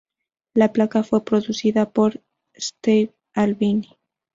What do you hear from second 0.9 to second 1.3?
fue